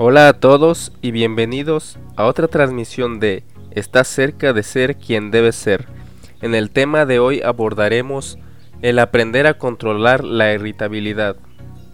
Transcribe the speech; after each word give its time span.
Hola 0.00 0.28
a 0.28 0.32
todos 0.34 0.92
y 1.02 1.10
bienvenidos 1.10 1.98
a 2.14 2.26
otra 2.26 2.46
transmisión 2.46 3.18
de 3.18 3.42
Estás 3.72 4.06
cerca 4.06 4.52
de 4.52 4.62
ser 4.62 4.96
quien 4.96 5.32
debes 5.32 5.56
ser. 5.56 5.86
En 6.40 6.54
el 6.54 6.70
tema 6.70 7.04
de 7.04 7.18
hoy 7.18 7.42
abordaremos 7.42 8.38
el 8.80 9.00
aprender 9.00 9.48
a 9.48 9.58
controlar 9.58 10.22
la 10.22 10.52
irritabilidad. 10.52 11.34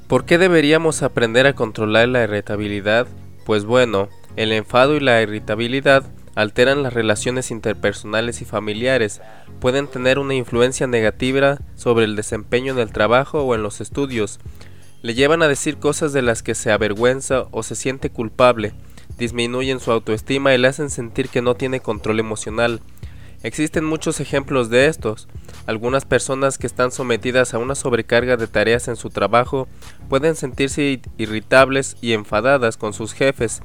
¿Por 0.07 0.27
qué 0.27 0.37
deberíamos 0.37 1.03
aprender 1.03 1.47
a 1.47 1.55
controlar 1.55 2.09
la 2.09 2.25
irritabilidad? 2.25 3.07
Pues 3.47 3.65
bueno, 3.65 4.11
el 4.37 4.53
enfado 4.53 4.97
y 4.97 5.01
la 5.01 5.23
irritabilidad 5.23 6.05
alteran 6.35 6.83
las 6.83 6.93
relaciones 6.93 7.51
interpersonales 7.51 8.43
y 8.43 8.45
familiares, 8.45 9.23
pueden 9.61 9.87
tener 9.87 10.19
una 10.19 10.35
influencia 10.35 10.87
negativa 10.87 11.57
sobre 11.75 12.05
el 12.05 12.17
desempeño 12.17 12.75
en 12.75 12.81
el 12.81 12.93
trabajo 12.93 13.45
o 13.45 13.55
en 13.55 13.63
los 13.63 13.81
estudios, 13.81 14.41
le 15.05 15.13
llevan 15.13 15.43
a 15.43 15.49
decir 15.49 15.77
cosas 15.77 16.15
de 16.15 16.23
las 16.23 16.43
que 16.43 16.55
se 16.55 16.73
avergüenza 16.73 17.45
o 17.51 17.63
se 17.63 17.75
siente 17.75 18.09
culpable, 18.09 18.73
disminuyen 19.19 19.79
su 19.79 19.93
autoestima 19.93 20.55
y 20.55 20.59
le 20.59 20.67
hacen 20.67 20.89
sentir 20.89 21.29
que 21.29 21.43
no 21.43 21.57
tiene 21.57 21.81
control 21.81 22.21
emocional. 22.21 22.81
Existen 23.43 23.85
muchos 23.85 24.19
ejemplos 24.21 24.71
de 24.71 24.87
estos. 24.87 25.29
Algunas 25.67 26.07
personas 26.07 26.57
que 26.57 26.67
están 26.67 26.91
sometidas 26.91 27.53
a 27.53 27.59
una 27.59 27.75
sobrecarga 27.75 28.39
de 28.39 28.47
tareas 28.47 28.89
en 28.89 28.97
su 28.97 29.11
trabajo 29.11 29.69
pueden 30.09 30.37
sentirse 30.37 31.03
irritables 31.19 31.99
y 32.01 32.15
enfadadas 32.15 32.79
con 32.79 32.95
sus 32.95 33.13
jefes. 33.13 33.61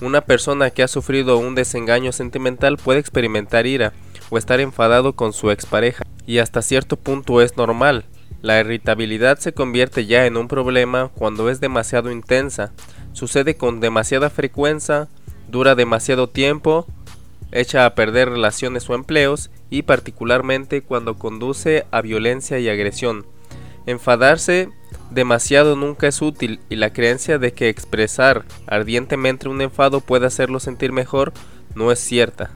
Una 0.00 0.20
persona 0.20 0.70
que 0.70 0.84
ha 0.84 0.88
sufrido 0.88 1.36
un 1.38 1.56
desengaño 1.56 2.12
sentimental 2.12 2.76
puede 2.76 3.00
experimentar 3.00 3.66
ira 3.66 3.92
o 4.30 4.38
estar 4.38 4.60
enfadado 4.60 5.14
con 5.14 5.32
su 5.32 5.50
expareja, 5.50 6.04
y 6.28 6.38
hasta 6.38 6.62
cierto 6.62 6.96
punto 6.96 7.42
es 7.42 7.56
normal. 7.56 8.04
La 8.42 8.60
irritabilidad 8.60 9.38
se 9.38 9.52
convierte 9.52 10.06
ya 10.06 10.26
en 10.26 10.36
un 10.36 10.48
problema 10.48 11.08
cuando 11.14 11.50
es 11.50 11.60
demasiado 11.60 12.10
intensa, 12.10 12.72
sucede 13.12 13.56
con 13.56 13.80
demasiada 13.80 14.30
frecuencia, 14.30 15.08
dura 15.48 15.74
demasiado 15.74 16.28
tiempo, 16.28 16.86
echa 17.52 17.86
a 17.86 17.94
perder 17.94 18.28
relaciones 18.28 18.88
o 18.90 18.94
empleos 18.94 19.50
y 19.70 19.82
particularmente 19.82 20.82
cuando 20.82 21.18
conduce 21.18 21.86
a 21.90 22.02
violencia 22.02 22.58
y 22.58 22.68
agresión. 22.68 23.26
Enfadarse 23.86 24.68
demasiado 25.10 25.76
nunca 25.76 26.08
es 26.08 26.20
útil 26.20 26.60
y 26.68 26.76
la 26.76 26.92
creencia 26.92 27.38
de 27.38 27.52
que 27.52 27.68
expresar 27.68 28.44
ardientemente 28.66 29.48
un 29.48 29.62
enfado 29.62 30.00
puede 30.00 30.26
hacerlo 30.26 30.60
sentir 30.60 30.92
mejor 30.92 31.32
no 31.74 31.92
es 31.92 32.00
cierta. 32.00 32.50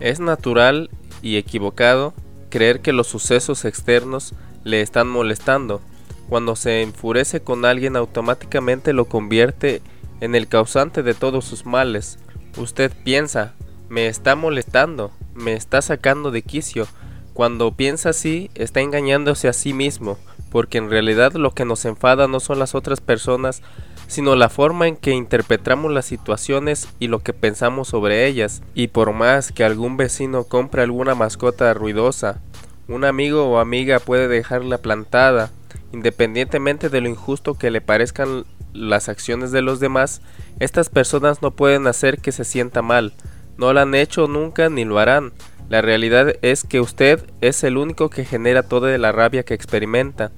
Es 0.00 0.20
natural 0.20 0.90
y 1.22 1.36
equivocado 1.36 2.14
creer 2.50 2.80
que 2.80 2.92
los 2.92 3.06
sucesos 3.06 3.64
externos 3.64 4.34
le 4.66 4.82
están 4.82 5.06
molestando. 5.06 5.80
Cuando 6.28 6.56
se 6.56 6.82
enfurece 6.82 7.40
con 7.40 7.64
alguien 7.64 7.94
automáticamente 7.94 8.92
lo 8.92 9.04
convierte 9.04 9.80
en 10.20 10.34
el 10.34 10.48
causante 10.48 11.04
de 11.04 11.14
todos 11.14 11.44
sus 11.44 11.64
males. 11.66 12.18
Usted 12.56 12.92
piensa, 13.04 13.54
me 13.88 14.08
está 14.08 14.34
molestando, 14.34 15.12
me 15.34 15.54
está 15.54 15.82
sacando 15.82 16.32
de 16.32 16.42
quicio. 16.42 16.88
Cuando 17.32 17.72
piensa 17.74 18.08
así, 18.08 18.50
está 18.56 18.80
engañándose 18.80 19.46
a 19.46 19.52
sí 19.52 19.72
mismo, 19.72 20.18
porque 20.50 20.78
en 20.78 20.90
realidad 20.90 21.34
lo 21.34 21.52
que 21.52 21.64
nos 21.64 21.84
enfada 21.84 22.26
no 22.26 22.40
son 22.40 22.58
las 22.58 22.74
otras 22.74 23.00
personas, 23.00 23.62
sino 24.08 24.34
la 24.34 24.48
forma 24.48 24.88
en 24.88 24.96
que 24.96 25.12
interpretamos 25.12 25.92
las 25.92 26.06
situaciones 26.06 26.88
y 26.98 27.06
lo 27.06 27.20
que 27.20 27.32
pensamos 27.32 27.86
sobre 27.86 28.26
ellas. 28.26 28.62
Y 28.74 28.88
por 28.88 29.12
más 29.12 29.52
que 29.52 29.62
algún 29.62 29.96
vecino 29.96 30.42
compre 30.42 30.82
alguna 30.82 31.14
mascota 31.14 31.72
ruidosa, 31.72 32.40
un 32.88 33.04
amigo 33.04 33.46
o 33.46 33.58
amiga 33.58 33.98
puede 33.98 34.28
dejarla 34.28 34.78
plantada, 34.78 35.50
independientemente 35.92 36.88
de 36.88 37.00
lo 37.00 37.08
injusto 37.08 37.54
que 37.54 37.70
le 37.70 37.80
parezcan 37.80 38.44
las 38.72 39.08
acciones 39.08 39.52
de 39.52 39.62
los 39.62 39.80
demás, 39.80 40.20
estas 40.60 40.88
personas 40.90 41.42
no 41.42 41.50
pueden 41.50 41.86
hacer 41.86 42.18
que 42.18 42.32
se 42.32 42.44
sienta 42.44 42.82
mal, 42.82 43.14
no 43.56 43.72
lo 43.72 43.80
han 43.80 43.94
hecho 43.94 44.28
nunca 44.28 44.68
ni 44.68 44.84
lo 44.84 44.98
harán. 44.98 45.32
La 45.68 45.82
realidad 45.82 46.34
es 46.42 46.62
que 46.62 46.80
usted 46.80 47.24
es 47.40 47.64
el 47.64 47.76
único 47.76 48.10
que 48.10 48.24
genera 48.24 48.62
toda 48.62 48.96
la 48.98 49.12
rabia 49.12 49.42
que 49.42 49.54
experimenta. 49.54 50.30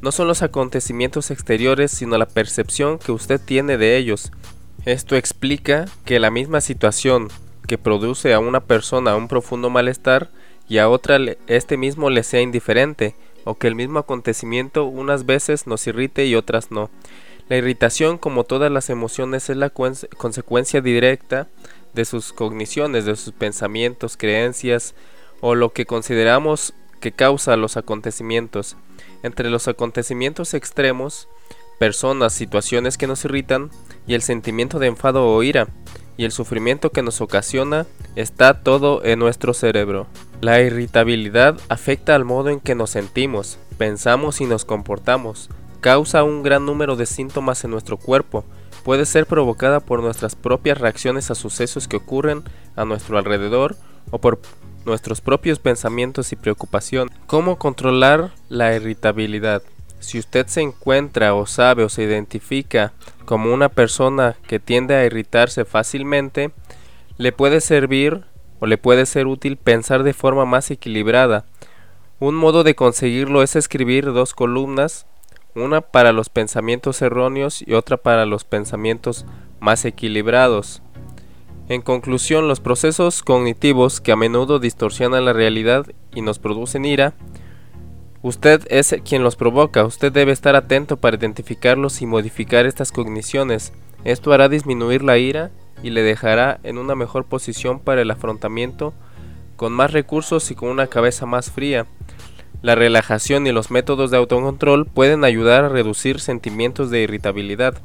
No 0.00 0.12
son 0.12 0.28
los 0.28 0.42
acontecimientos 0.42 1.30
exteriores, 1.30 1.90
sino 1.90 2.18
la 2.18 2.28
percepción 2.28 2.98
que 2.98 3.12
usted 3.12 3.40
tiene 3.40 3.78
de 3.78 3.96
ellos. 3.96 4.30
Esto 4.84 5.16
explica 5.16 5.86
que 6.04 6.20
la 6.20 6.30
misma 6.30 6.60
situación 6.60 7.28
que 7.66 7.78
produce 7.78 8.32
a 8.32 8.38
una 8.38 8.60
persona 8.60 9.16
un 9.16 9.28
profundo 9.28 9.70
malestar 9.70 10.30
y 10.70 10.78
a 10.78 10.88
otra 10.88 11.18
este 11.48 11.76
mismo 11.76 12.08
le 12.10 12.22
sea 12.22 12.40
indiferente, 12.40 13.16
o 13.44 13.56
que 13.56 13.66
el 13.66 13.74
mismo 13.74 13.98
acontecimiento 13.98 14.84
unas 14.84 15.26
veces 15.26 15.66
nos 15.66 15.84
irrite 15.88 16.26
y 16.26 16.36
otras 16.36 16.70
no. 16.70 16.90
La 17.48 17.56
irritación, 17.56 18.18
como 18.18 18.44
todas 18.44 18.70
las 18.70 18.88
emociones, 18.88 19.50
es 19.50 19.56
la 19.56 19.70
consecuencia 19.70 20.80
directa 20.80 21.48
de 21.92 22.04
sus 22.04 22.32
cogniciones, 22.32 23.04
de 23.04 23.16
sus 23.16 23.32
pensamientos, 23.32 24.16
creencias 24.16 24.94
o 25.40 25.56
lo 25.56 25.72
que 25.72 25.86
consideramos 25.86 26.72
que 27.00 27.10
causa 27.10 27.56
los 27.56 27.76
acontecimientos. 27.76 28.76
Entre 29.24 29.50
los 29.50 29.66
acontecimientos 29.66 30.54
extremos, 30.54 31.26
personas, 31.80 32.32
situaciones 32.32 32.96
que 32.96 33.08
nos 33.08 33.24
irritan 33.24 33.70
y 34.06 34.14
el 34.14 34.22
sentimiento 34.22 34.78
de 34.78 34.86
enfado 34.86 35.26
o 35.26 35.42
ira, 35.42 35.66
y 36.16 36.24
el 36.24 36.30
sufrimiento 36.30 36.92
que 36.92 37.02
nos 37.02 37.20
ocasiona 37.20 37.86
está 38.14 38.62
todo 38.62 39.04
en 39.04 39.18
nuestro 39.18 39.52
cerebro. 39.52 40.06
La 40.40 40.62
irritabilidad 40.62 41.58
afecta 41.68 42.14
al 42.14 42.24
modo 42.24 42.48
en 42.48 42.60
que 42.60 42.74
nos 42.74 42.88
sentimos, 42.90 43.58
pensamos 43.76 44.40
y 44.40 44.46
nos 44.46 44.64
comportamos, 44.64 45.50
causa 45.82 46.24
un 46.24 46.42
gran 46.42 46.64
número 46.64 46.96
de 46.96 47.04
síntomas 47.04 47.62
en 47.64 47.72
nuestro 47.72 47.98
cuerpo, 47.98 48.46
puede 48.82 49.04
ser 49.04 49.26
provocada 49.26 49.80
por 49.80 50.02
nuestras 50.02 50.36
propias 50.36 50.78
reacciones 50.78 51.30
a 51.30 51.34
sucesos 51.34 51.88
que 51.88 51.96
ocurren 51.96 52.42
a 52.74 52.86
nuestro 52.86 53.18
alrededor 53.18 53.76
o 54.10 54.18
por 54.18 54.40
nuestros 54.86 55.20
propios 55.20 55.58
pensamientos 55.58 56.32
y 56.32 56.36
preocupación. 56.36 57.10
¿Cómo 57.26 57.58
controlar 57.58 58.32
la 58.48 58.74
irritabilidad? 58.74 59.62
Si 59.98 60.18
usted 60.18 60.46
se 60.46 60.62
encuentra 60.62 61.34
o 61.34 61.44
sabe 61.44 61.84
o 61.84 61.90
se 61.90 62.02
identifica 62.04 62.94
como 63.26 63.52
una 63.52 63.68
persona 63.68 64.36
que 64.48 64.58
tiende 64.58 64.94
a 64.94 65.04
irritarse 65.04 65.66
fácilmente, 65.66 66.50
le 67.18 67.32
puede 67.32 67.60
servir 67.60 68.24
o 68.60 68.66
le 68.66 68.78
puede 68.78 69.06
ser 69.06 69.26
útil 69.26 69.56
pensar 69.56 70.02
de 70.02 70.12
forma 70.12 70.44
más 70.44 70.70
equilibrada. 70.70 71.44
Un 72.18 72.34
modo 72.34 72.62
de 72.62 72.74
conseguirlo 72.74 73.42
es 73.42 73.56
escribir 73.56 74.12
dos 74.12 74.34
columnas, 74.34 75.06
una 75.54 75.80
para 75.80 76.12
los 76.12 76.28
pensamientos 76.28 77.02
erróneos 77.02 77.62
y 77.66 77.74
otra 77.74 77.96
para 77.96 78.26
los 78.26 78.44
pensamientos 78.44 79.26
más 79.58 79.84
equilibrados. 79.84 80.82
En 81.68 81.82
conclusión, 81.82 82.48
los 82.48 82.60
procesos 82.60 83.22
cognitivos 83.22 84.00
que 84.00 84.12
a 84.12 84.16
menudo 84.16 84.58
distorsionan 84.58 85.24
la 85.24 85.32
realidad 85.32 85.86
y 86.14 86.22
nos 86.22 86.38
producen 86.38 86.84
ira 86.84 87.14
Usted 88.22 88.66
es 88.68 88.94
quien 89.02 89.22
los 89.22 89.34
provoca, 89.34 89.84
usted 89.84 90.12
debe 90.12 90.32
estar 90.32 90.54
atento 90.54 90.98
para 90.98 91.16
identificarlos 91.16 92.02
y 92.02 92.06
modificar 92.06 92.66
estas 92.66 92.92
cogniciones. 92.92 93.72
Esto 94.04 94.32
hará 94.34 94.50
disminuir 94.50 95.02
la 95.02 95.16
ira 95.16 95.50
y 95.82 95.90
le 95.90 96.02
dejará 96.02 96.60
en 96.62 96.78
una 96.78 96.94
mejor 96.94 97.24
posición 97.24 97.80
para 97.80 98.02
el 98.02 98.10
afrontamiento 98.10 98.92
con 99.56 99.72
más 99.72 99.92
recursos 99.92 100.50
y 100.50 100.54
con 100.54 100.70
una 100.70 100.86
cabeza 100.86 101.26
más 101.26 101.50
fría. 101.50 101.86
La 102.62 102.74
relajación 102.74 103.46
y 103.46 103.52
los 103.52 103.70
métodos 103.70 104.10
de 104.10 104.16
autocontrol 104.16 104.86
pueden 104.86 105.24
ayudar 105.24 105.64
a 105.64 105.68
reducir 105.68 106.20
sentimientos 106.20 106.90
de 106.90 107.02
irritabilidad. 107.02 107.78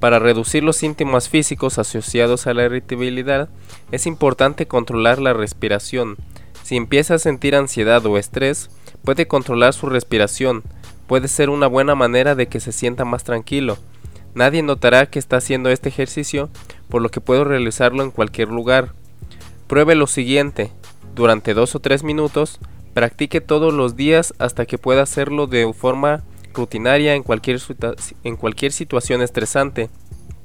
Para 0.00 0.18
reducir 0.18 0.64
los 0.64 0.76
síntomas 0.76 1.28
físicos 1.28 1.78
asociados 1.78 2.46
a 2.46 2.54
la 2.54 2.64
irritabilidad, 2.64 3.48
es 3.92 4.06
importante 4.06 4.66
controlar 4.66 5.20
la 5.20 5.32
respiración. 5.32 6.16
Si 6.62 6.76
empieza 6.76 7.14
a 7.14 7.18
sentir 7.18 7.54
ansiedad 7.54 8.04
o 8.06 8.16
estrés, 8.16 8.70
puede 9.04 9.26
controlar 9.26 9.74
su 9.74 9.86
respiración, 9.86 10.62
puede 11.06 11.28
ser 11.28 11.50
una 11.50 11.66
buena 11.66 11.94
manera 11.94 12.34
de 12.34 12.46
que 12.46 12.60
se 12.60 12.72
sienta 12.72 13.04
más 13.04 13.24
tranquilo. 13.24 13.78
Nadie 14.34 14.62
notará 14.62 15.06
que 15.06 15.18
está 15.18 15.36
haciendo 15.36 15.70
este 15.70 15.88
ejercicio, 15.88 16.50
por 16.88 17.02
lo 17.02 17.10
que 17.10 17.20
puedo 17.20 17.44
realizarlo 17.44 18.02
en 18.02 18.10
cualquier 18.10 18.48
lugar. 18.48 18.92
Pruebe 19.66 19.94
lo 19.94 20.06
siguiente, 20.06 20.70
durante 21.14 21.54
dos 21.54 21.74
o 21.74 21.80
tres 21.80 22.02
minutos, 22.02 22.60
practique 22.94 23.40
todos 23.40 23.72
los 23.72 23.96
días 23.96 24.34
hasta 24.38 24.66
que 24.66 24.78
pueda 24.78 25.02
hacerlo 25.02 25.46
de 25.46 25.72
forma 25.72 26.22
rutinaria 26.54 27.14
en 27.14 27.22
cualquier, 27.22 27.60
en 28.24 28.36
cualquier 28.36 28.72
situación 28.72 29.22
estresante. 29.22 29.90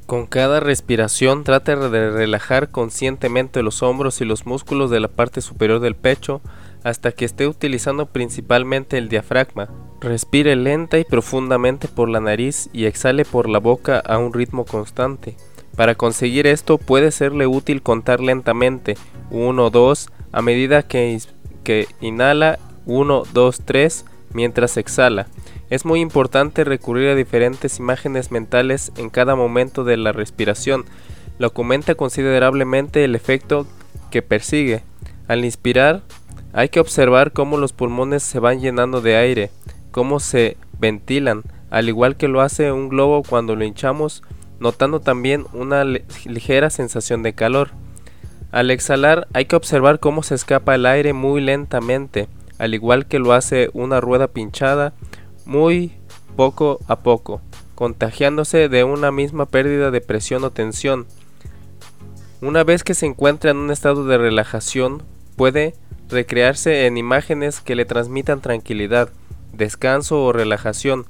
Con 0.05 0.27
cada 0.27 0.59
respiración 0.59 1.43
trate 1.43 1.75
de 1.75 2.11
relajar 2.11 2.69
conscientemente 2.69 3.63
los 3.63 3.81
hombros 3.81 4.21
y 4.21 4.25
los 4.25 4.45
músculos 4.45 4.91
de 4.91 4.99
la 4.99 5.07
parte 5.07 5.41
superior 5.41 5.79
del 5.79 5.95
pecho 5.95 6.41
hasta 6.85 7.11
que 7.11 7.25
esté 7.25 7.47
utilizando 7.47 8.05
principalmente 8.05 8.99
el 8.99 9.09
diafragma. 9.09 9.69
Respire 10.01 10.55
lenta 10.55 10.99
y 10.99 11.03
profundamente 11.03 11.87
por 11.87 12.09
la 12.09 12.19
nariz 12.19 12.69
y 12.73 12.85
exhale 12.85 13.25
por 13.25 13.49
la 13.49 13.57
boca 13.57 13.97
a 13.97 14.19
un 14.19 14.31
ritmo 14.33 14.65
constante. 14.65 15.35
Para 15.75 15.95
conseguir 15.95 16.45
esto 16.45 16.77
puede 16.77 17.09
serle 17.09 17.47
útil 17.47 17.81
contar 17.81 18.19
lentamente 18.19 18.97
1, 19.31 19.71
2 19.71 20.09
a 20.31 20.41
medida 20.43 20.83
que, 20.83 21.19
que 21.63 21.87
inhala 22.01 22.59
1, 22.85 23.23
2, 23.33 23.61
3 23.65 24.05
mientras 24.33 24.77
exhala 24.77 25.25
Es 25.71 25.85
muy 25.85 26.01
importante 26.01 26.63
recurrir 26.63 27.09
a 27.09 27.15
diferentes 27.15 27.79
imágenes 27.79 28.29
mentales 28.29 28.91
en 28.95 29.09
cada 29.09 29.35
momento 29.35 29.83
de 29.85 29.97
la 29.97 30.11
respiración. 30.11 30.85
Lo 31.39 31.51
aumenta 31.55 31.95
considerablemente 31.95 33.03
el 33.03 33.15
efecto 33.15 33.65
que 34.11 34.21
persigue. 34.21 34.83
Al 35.27 35.43
inspirar, 35.43 36.03
hay 36.55 36.69
que 36.69 36.79
observar 36.79 37.33
cómo 37.33 37.57
los 37.57 37.73
pulmones 37.73 38.23
se 38.23 38.39
van 38.39 38.61
llenando 38.61 39.01
de 39.01 39.17
aire, 39.17 39.51
cómo 39.91 40.21
se 40.21 40.55
ventilan, 40.79 41.43
al 41.69 41.89
igual 41.89 42.15
que 42.15 42.29
lo 42.29 42.39
hace 42.39 42.71
un 42.71 42.87
globo 42.87 43.23
cuando 43.23 43.57
lo 43.57 43.65
hinchamos, 43.65 44.23
notando 44.61 45.01
también 45.01 45.45
una 45.51 45.83
ligera 45.83 46.69
sensación 46.69 47.23
de 47.23 47.33
calor. 47.33 47.71
Al 48.53 48.71
exhalar 48.71 49.27
hay 49.33 49.47
que 49.47 49.57
observar 49.57 49.99
cómo 49.99 50.23
se 50.23 50.35
escapa 50.35 50.75
el 50.75 50.85
aire 50.85 51.11
muy 51.11 51.41
lentamente, 51.41 52.29
al 52.57 52.73
igual 52.73 53.05
que 53.05 53.19
lo 53.19 53.33
hace 53.33 53.69
una 53.73 53.99
rueda 53.99 54.29
pinchada 54.29 54.93
muy 55.45 55.91
poco 56.37 56.79
a 56.87 56.99
poco, 56.99 57.41
contagiándose 57.75 58.69
de 58.69 58.85
una 58.85 59.11
misma 59.11 59.45
pérdida 59.45 59.91
de 59.91 59.99
presión 59.99 60.45
o 60.45 60.51
tensión. 60.51 61.05
Una 62.39 62.63
vez 62.63 62.85
que 62.85 62.93
se 62.93 63.07
encuentra 63.07 63.51
en 63.51 63.57
un 63.57 63.71
estado 63.71 64.05
de 64.05 64.17
relajación, 64.17 65.03
puede 65.35 65.73
recrearse 66.09 66.85
en 66.85 66.97
imágenes 66.97 67.61
que 67.61 67.75
le 67.75 67.85
transmitan 67.85 68.41
tranquilidad, 68.41 69.09
descanso 69.53 70.23
o 70.23 70.33
relajación. 70.33 71.05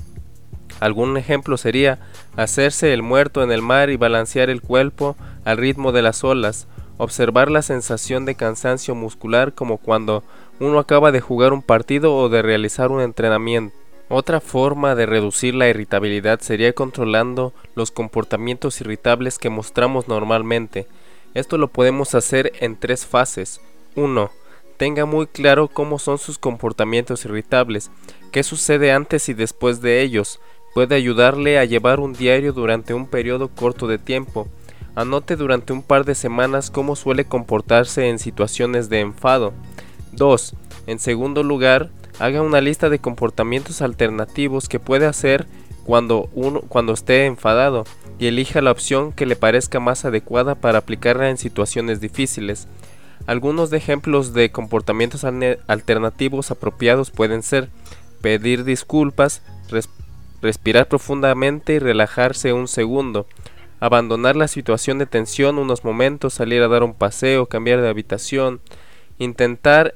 Algún 0.80 1.18
ejemplo 1.18 1.57
sería 1.57 2.00
hacerse 2.36 2.94
el 2.94 3.01
muerto 3.01 3.44
en 3.44 3.51
el 3.51 3.62
mar 3.62 3.89
y 3.89 3.97
balancear 3.97 4.50
el 4.50 4.62
cuerpo 4.62 5.15
al 5.45 5.57
ritmo 5.57 5.92
de 5.92 6.01
las 6.01 6.24
olas, 6.24 6.68
observar 6.97 7.50
la 7.50 7.62
sensación 7.62 8.25
de 8.25 8.36
cansancio 8.36 8.95
muscular 8.95 9.53
como 9.53 9.77
cuando 9.77 10.24
uno 10.59 10.80
acaba 10.80 11.12
de 11.12 11.21
jugar 11.21 11.53
un 11.53 11.62
partido 11.62 12.15
o 12.15 12.30
de 12.30 12.41
realizar 12.41 12.91
un 12.91 13.01
entrenamiento. 13.01 13.75
Otra 14.07 14.39
forma 14.39 14.94
de 14.94 15.07
reducir 15.07 15.56
la 15.56 15.68
irritabilidad 15.68 16.39
sería 16.39 16.74
controlando 16.74 17.53
los 17.74 17.89
comportamientos 17.89 18.80
irritables 18.81 19.39
que 19.39 19.50
mostramos 19.50 20.07
normalmente. 20.07 20.88
Esto 21.33 21.57
lo 21.57 21.69
podemos 21.69 22.13
hacer 22.13 22.53
en 22.59 22.80
tres 22.80 23.06
fases. 23.06 23.62
1. 23.95 24.30
Tenga 24.77 25.06
muy 25.06 25.27
claro 25.27 25.69
cómo 25.69 26.00
son 26.00 26.18
sus 26.18 26.38
comportamientos 26.38 27.24
irritables, 27.25 27.92
qué 28.31 28.44
sucede 28.44 28.92
antes 28.92 29.30
y 29.30 29.33
después 29.33 29.81
de 29.81 30.01
ellos. 30.01 30.42
Puede 30.74 30.95
ayudarle 30.95 31.57
a 31.57 31.66
llevar 31.66 32.01
un 32.01 32.12
diario 32.12 32.51
durante 32.51 32.94
un 32.94 33.07
periodo 33.07 33.48
corto 33.48 33.88
de 33.88 33.98
tiempo. 33.98 34.48
Anote 34.95 35.38
durante 35.38 35.72
un 35.72 35.81
par 35.81 36.04
de 36.04 36.16
semanas 36.16 36.69
cómo 36.69 36.98
suele 36.98 37.24
comportarse 37.24 38.10
en 38.10 38.19
situaciones 38.19 38.89
de 38.89 39.00
enfado. 39.00 39.54
2. 40.12 40.56
En 40.88 41.00
segundo 41.00 41.44
lugar, 41.44 41.92
haga 42.19 42.42
una 42.42 42.60
lista 42.60 42.89
de 42.89 43.00
comportamientos 43.00 43.81
alternativos 43.81 44.68
que 44.68 44.80
puede 44.80 45.06
hacer 45.06 45.48
cuando, 45.86 46.30
uno, 46.33 46.62
cuando 46.62 46.94
esté 46.94 47.25
enfadado 47.25 47.86
y 48.19 48.27
elija 48.27 48.62
la 48.62 48.72
opción 48.72 49.12
que 49.12 49.25
le 49.25 49.36
parezca 49.36 49.80
más 49.80 50.04
adecuada 50.04 50.56
para 50.56 50.80
aplicarla 50.80 51.30
en 51.30 51.38
situaciones 51.38 52.01
difíciles. 52.01 52.68
Algunos 53.27 53.74
ejemplos 53.74 54.33
de 54.33 54.51
comportamientos 54.51 55.24
alternativos 55.24 56.51
apropiados 56.51 57.10
pueden 57.10 57.42
ser 57.42 57.69
pedir 58.22 58.63
disculpas, 58.63 59.42
respirar 60.42 60.88
profundamente 60.88 61.74
y 61.74 61.80
relajarse 61.80 62.54
un 62.54 62.68
segundo, 62.68 63.25
abandonar 63.80 64.36
la 64.36 64.48
situación 64.48 65.00
de 65.00 65.07
tensión 65.07 65.57
unos 65.57 65.83
momentos, 65.83 66.36
salir 66.36 66.62
a 66.62 66.68
dar 66.68 66.83
un 66.83 66.94
paseo, 66.94 67.48
cambiar 67.48 67.81
de 67.81 67.89
habitación, 67.89 68.62
intentar, 69.18 69.95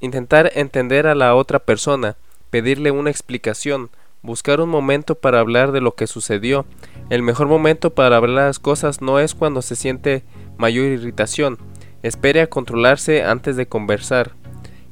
intentar 0.00 0.52
entender 0.54 1.08
a 1.08 1.16
la 1.16 1.34
otra 1.34 1.58
persona, 1.58 2.16
pedirle 2.50 2.92
una 2.92 3.10
explicación, 3.10 3.90
buscar 4.22 4.60
un 4.60 4.68
momento 4.68 5.16
para 5.16 5.40
hablar 5.40 5.72
de 5.72 5.80
lo 5.80 5.94
que 5.94 6.06
sucedió. 6.06 6.66
El 7.08 7.22
mejor 7.22 7.48
momento 7.48 7.90
para 7.90 8.16
hablar 8.16 8.46
las 8.46 8.58
cosas 8.60 9.00
no 9.00 9.18
es 9.18 9.34
cuando 9.34 9.60
se 9.60 9.74
siente 9.76 10.22
mayor 10.56 10.86
irritación. 10.86 11.58
Espere 12.02 12.40
a 12.40 12.46
controlarse 12.46 13.24
antes 13.24 13.56
de 13.56 13.66
conversar. 13.66 14.32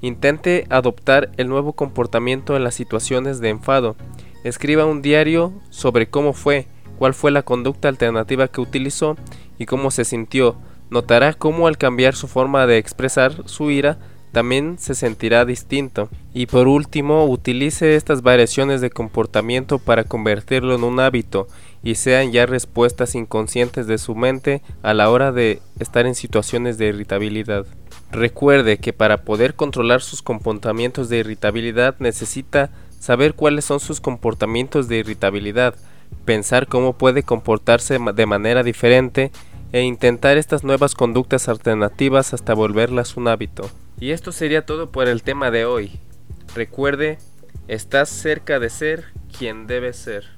Intente 0.01 0.67
adoptar 0.69 1.31
el 1.39 1.49
nuevo 1.49 1.73
comportamiento 1.73 2.57
en 2.57 2.65
las 2.65 2.75
situaciones 2.75 3.41
de 3.41 3.49
enfado. 3.49 3.97
Escriba 4.45 4.85
un 4.85 5.03
diario 5.03 5.53
sobre 5.71 6.09
cómo 6.09 6.33
fue, 6.33 6.67
cuál 6.99 7.15
fue 7.15 7.31
la 7.31 7.43
conducta 7.43 7.89
alternativa 7.89 8.49
que 8.49 8.61
utilizó 8.61 9.17
y 9.59 9.67
cómo 9.67 9.91
se 9.91 10.05
sintió. 10.05 10.57
Notará 10.91 11.33
cómo 11.33 11.67
al 11.67 11.79
cambiar 11.79 12.15
su 12.15 12.29
forma 12.29 12.67
de 12.67 12.79
expresar 12.79 13.49
su 13.49 13.71
ira, 13.71 13.99
también 14.33 14.79
se 14.79 14.95
sentirá 14.95 15.45
distinto. 15.45 16.11
Y 16.35 16.47
por 16.47 16.69
último, 16.69 17.25
utilice 17.25 17.97
estas 17.97 18.23
variaciones 18.23 18.81
de 18.81 18.91
comportamiento 18.91 19.79
para 19.79 20.05
convertirlo 20.05 20.75
en 20.75 20.85
un 20.85 21.01
hábito 21.01 21.49
y 21.83 21.95
sean 21.95 22.33
ya 22.33 22.47
respuestas 22.47 23.15
inconscientes 23.15 23.87
de 23.87 23.99
su 23.99 24.15
mente 24.15 24.63
a 24.83 24.95
la 24.95 25.11
hora 25.11 25.33
de 25.33 25.61
estar 25.79 26.07
en 26.07 26.15
situaciones 26.15 26.79
de 26.79 26.87
irritabilidad. 26.87 27.67
Recuerde 28.11 28.79
que 28.79 28.93
para 28.93 29.19
poder 29.19 29.55
controlar 29.55 30.01
sus 30.01 30.23
comportamientos 30.23 31.09
de 31.09 31.19
irritabilidad 31.19 31.97
necesita 31.99 32.71
saber 32.99 33.35
cuáles 33.35 33.65
son 33.65 33.81
sus 33.81 34.01
comportamientos 34.01 34.89
de 34.89 34.99
irritabilidad, 34.99 35.75
pensar 36.25 36.67
cómo 36.67 36.95
puede 36.95 37.23
comportarse 37.23 37.99
de 38.15 38.27
manera 38.27 38.63
diferente 38.63 39.31
e 39.73 39.83
intentar 39.83 40.39
estas 40.39 40.65
nuevas 40.65 40.95
conductas 40.95 41.49
alternativas 41.49 42.33
hasta 42.33 42.55
volverlas 42.55 43.17
un 43.17 43.29
hábito. 43.29 43.71
Y 44.01 44.13
esto 44.13 44.33
sería 44.33 44.65
todo 44.65 44.91
por 44.91 45.09
el 45.09 45.23
tema 45.23 45.51
de 45.51 45.65
hoy. 45.65 45.99
Recuerde, 46.55 47.19
estás 47.67 48.09
cerca 48.09 48.59
de 48.59 48.71
ser 48.71 49.05
quien 49.37 49.67
debes 49.67 49.97
ser. 49.97 50.38